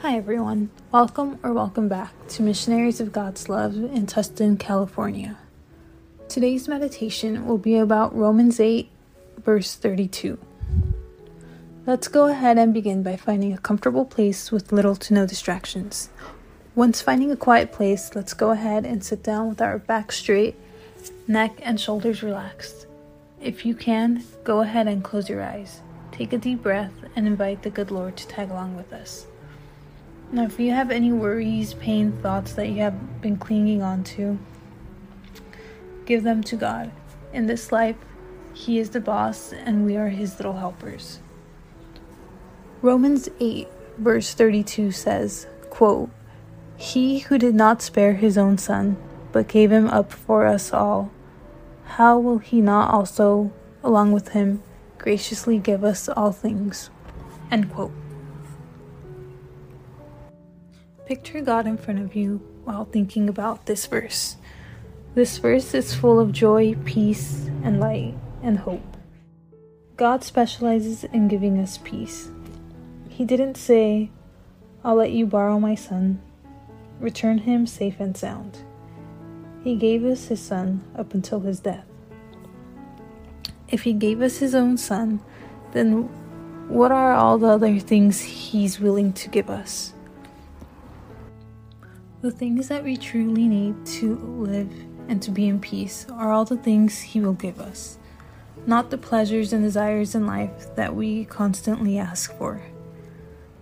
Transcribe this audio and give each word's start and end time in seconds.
Hi, 0.00 0.14
everyone. 0.14 0.68
Welcome 0.92 1.38
or 1.42 1.54
welcome 1.54 1.88
back 1.88 2.12
to 2.28 2.42
Missionaries 2.42 3.00
of 3.00 3.12
God's 3.12 3.48
Love 3.48 3.76
in 3.76 4.06
Tustin, 4.06 4.58
California. 4.58 5.38
Today's 6.28 6.68
meditation 6.68 7.46
will 7.46 7.56
be 7.56 7.78
about 7.78 8.14
Romans 8.14 8.60
8, 8.60 8.90
verse 9.38 9.74
32. 9.74 10.38
Let's 11.86 12.08
go 12.08 12.26
ahead 12.26 12.58
and 12.58 12.74
begin 12.74 13.02
by 13.02 13.16
finding 13.16 13.54
a 13.54 13.58
comfortable 13.58 14.04
place 14.04 14.52
with 14.52 14.70
little 14.70 14.96
to 14.96 15.14
no 15.14 15.26
distractions. 15.26 16.10
Once 16.74 17.00
finding 17.00 17.32
a 17.32 17.36
quiet 17.36 17.72
place, 17.72 18.14
let's 18.14 18.34
go 18.34 18.50
ahead 18.50 18.84
and 18.84 19.02
sit 19.02 19.22
down 19.22 19.48
with 19.48 19.62
our 19.62 19.78
back 19.78 20.12
straight, 20.12 20.56
neck 21.26 21.58
and 21.62 21.80
shoulders 21.80 22.22
relaxed. 22.22 22.86
If 23.40 23.64
you 23.64 23.74
can, 23.74 24.24
go 24.44 24.60
ahead 24.60 24.88
and 24.88 25.02
close 25.02 25.30
your 25.30 25.42
eyes. 25.42 25.80
Take 26.12 26.34
a 26.34 26.38
deep 26.38 26.62
breath 26.62 26.92
and 27.16 27.26
invite 27.26 27.62
the 27.62 27.70
good 27.70 27.90
Lord 27.90 28.18
to 28.18 28.28
tag 28.28 28.50
along 28.50 28.76
with 28.76 28.92
us. 28.92 29.26
Now, 30.32 30.44
if 30.44 30.58
you 30.58 30.72
have 30.72 30.90
any 30.90 31.12
worries, 31.12 31.74
pain, 31.74 32.10
thoughts 32.10 32.54
that 32.54 32.68
you 32.68 32.80
have 32.82 33.20
been 33.20 33.36
clinging 33.36 33.80
on 33.80 34.02
to, 34.04 34.38
give 36.04 36.24
them 36.24 36.42
to 36.44 36.56
God. 36.56 36.90
In 37.32 37.46
this 37.46 37.70
life, 37.70 37.96
He 38.52 38.78
is 38.78 38.90
the 38.90 39.00
boss 39.00 39.52
and 39.52 39.86
we 39.86 39.96
are 39.96 40.08
His 40.08 40.36
little 40.36 40.54
helpers. 40.54 41.20
Romans 42.82 43.28
8, 43.38 43.68
verse 43.98 44.34
32 44.34 44.90
says, 44.90 45.46
quote, 45.70 46.10
He 46.76 47.20
who 47.20 47.38
did 47.38 47.54
not 47.54 47.80
spare 47.80 48.14
His 48.14 48.36
own 48.36 48.58
Son, 48.58 48.96
but 49.30 49.48
gave 49.48 49.70
Him 49.70 49.86
up 49.88 50.12
for 50.12 50.44
us 50.44 50.72
all, 50.72 51.12
how 51.84 52.18
will 52.18 52.38
He 52.38 52.60
not 52.60 52.92
also, 52.92 53.52
along 53.84 54.10
with 54.10 54.30
Him, 54.30 54.62
graciously 54.98 55.58
give 55.58 55.84
us 55.84 56.08
all 56.08 56.32
things? 56.32 56.90
End 57.50 57.72
quote. 57.72 57.92
Picture 61.06 61.40
God 61.40 61.68
in 61.68 61.78
front 61.78 62.00
of 62.00 62.16
you 62.16 62.38
while 62.64 62.84
thinking 62.84 63.28
about 63.28 63.66
this 63.66 63.86
verse. 63.86 64.34
This 65.14 65.38
verse 65.38 65.72
is 65.72 65.94
full 65.94 66.18
of 66.18 66.32
joy, 66.32 66.74
peace, 66.84 67.48
and 67.62 67.78
light 67.78 68.16
and 68.42 68.58
hope. 68.58 68.96
God 69.96 70.24
specializes 70.24 71.04
in 71.04 71.28
giving 71.28 71.60
us 71.60 71.78
peace. 71.84 72.32
He 73.08 73.24
didn't 73.24 73.56
say, 73.56 74.10
I'll 74.82 74.96
let 74.96 75.12
you 75.12 75.26
borrow 75.26 75.60
my 75.60 75.76
son, 75.76 76.20
return 76.98 77.38
him 77.38 77.68
safe 77.68 78.00
and 78.00 78.16
sound. 78.16 78.58
He 79.62 79.76
gave 79.76 80.04
us 80.04 80.26
his 80.26 80.40
son 80.40 80.82
up 80.98 81.14
until 81.14 81.38
his 81.38 81.60
death. 81.60 81.86
If 83.68 83.82
he 83.82 83.92
gave 83.92 84.20
us 84.20 84.38
his 84.38 84.56
own 84.56 84.76
son, 84.76 85.20
then 85.70 86.08
what 86.68 86.90
are 86.90 87.14
all 87.14 87.38
the 87.38 87.46
other 87.46 87.78
things 87.78 88.20
he's 88.20 88.80
willing 88.80 89.12
to 89.12 89.28
give 89.28 89.48
us? 89.48 89.92
The 92.26 92.32
things 92.32 92.66
that 92.66 92.82
we 92.82 92.96
truly 92.96 93.46
need 93.46 93.86
to 93.86 94.16
live 94.16 94.68
and 95.06 95.22
to 95.22 95.30
be 95.30 95.46
in 95.46 95.60
peace 95.60 96.08
are 96.10 96.32
all 96.32 96.44
the 96.44 96.56
things 96.56 97.00
He 97.00 97.20
will 97.20 97.34
give 97.34 97.60
us, 97.60 97.98
not 98.66 98.90
the 98.90 98.98
pleasures 98.98 99.52
and 99.52 99.62
desires 99.62 100.12
in 100.12 100.26
life 100.26 100.74
that 100.74 100.96
we 100.96 101.24
constantly 101.26 101.98
ask 101.98 102.36
for. 102.36 102.62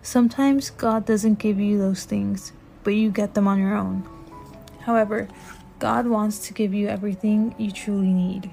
Sometimes 0.00 0.70
God 0.70 1.04
doesn't 1.04 1.40
give 1.40 1.58
you 1.58 1.76
those 1.76 2.04
things, 2.04 2.52
but 2.84 2.94
you 2.94 3.10
get 3.10 3.34
them 3.34 3.48
on 3.48 3.58
your 3.58 3.74
own. 3.74 4.08
However, 4.82 5.26
God 5.80 6.06
wants 6.06 6.38
to 6.46 6.52
give 6.52 6.72
you 6.72 6.86
everything 6.86 7.56
you 7.58 7.72
truly 7.72 8.12
need. 8.12 8.48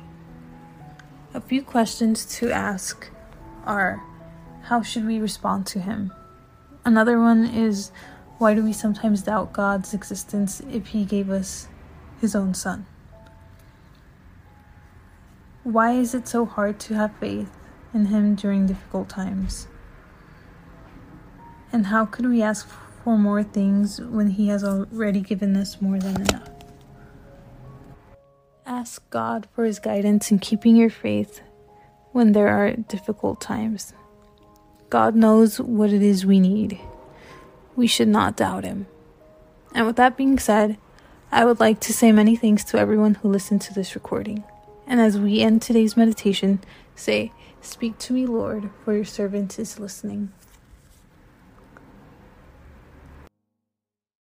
A 1.36 1.40
few 1.40 1.62
questions 1.62 2.26
to 2.38 2.50
ask 2.50 3.12
are 3.64 4.04
How 4.64 4.82
should 4.82 5.06
we 5.06 5.20
respond 5.20 5.68
to 5.68 5.80
Him? 5.80 6.12
Another 6.84 7.20
one 7.20 7.46
is 7.46 7.92
why 8.40 8.54
do 8.54 8.64
we 8.64 8.72
sometimes 8.72 9.24
doubt 9.24 9.52
God's 9.52 9.94
existence 9.94 10.62
if 10.72 10.88
He 10.88 11.04
gave 11.04 11.30
us 11.30 11.68
His 12.22 12.36
own 12.36 12.54
Son? 12.54 12.86
Why 15.64 15.92
is 15.92 16.16
it 16.16 16.26
so 16.26 16.46
hard 16.46 16.80
to 16.80 16.94
have 16.96 17.14
faith 17.18 17.52
in 17.94 18.06
Him 18.06 18.36
during 18.36 18.66
difficult 18.66 19.10
times? 19.10 19.68
And 21.74 21.88
how 21.88 22.06
could 22.06 22.26
we 22.26 22.42
ask 22.42 22.66
for 23.04 23.18
more 23.18 23.44
things 23.44 24.00
when 24.00 24.30
He 24.30 24.48
has 24.48 24.64
already 24.64 25.20
given 25.20 25.58
us 25.58 25.82
more 25.82 26.00
than 26.00 26.22
enough? 26.22 26.50
Ask 28.66 29.08
God 29.10 29.50
for 29.54 29.66
His 29.66 29.80
guidance 29.80 30.32
in 30.32 30.40
keeping 30.40 30.78
your 30.78 30.90
faith 30.90 31.42
when 32.14 32.32
there 32.32 32.48
are 32.48 32.72
difficult 32.72 33.42
times. 33.42 33.94
God 34.90 35.14
knows 35.14 35.60
what 35.60 35.92
it 35.92 36.02
is 36.02 36.26
we 36.26 36.40
need 36.40 36.80
we 37.80 37.88
should 37.88 38.10
not 38.10 38.36
doubt 38.36 38.66
him. 38.66 38.86
And 39.74 39.88
with 39.88 39.96
that 39.96 40.18
being 40.18 40.38
said, 40.38 40.78
I 41.32 41.46
would 41.46 41.62
like 41.62 41.80
to 41.82 41.94
say 41.94 42.12
many 42.12 42.36
thanks 42.36 42.66
to 42.66 42.78
everyone 42.78 43.16
who 43.16 43.30
listened 43.30 43.62
to 43.62 43.74
this 43.74 43.96
recording. 43.96 44.44
And 44.86 45.00
as 45.00 45.18
we 45.18 45.40
end 45.40 45.62
today's 45.62 45.96
meditation, 45.96 46.60
say, 46.94 47.32
Speak 47.62 47.98
to 48.00 48.14
me, 48.14 48.26
Lord, 48.26 48.70
for 48.84 48.94
your 48.94 49.06
servant 49.06 49.58
is 49.58 49.80
listening. 49.80 50.34